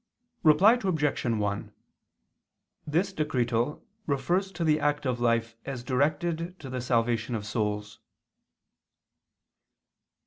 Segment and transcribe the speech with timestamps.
[0.41, 1.23] Reply Obj.
[1.25, 1.73] 1:
[2.87, 7.99] This Decretal refers to the active life as directed to the salvation of souls.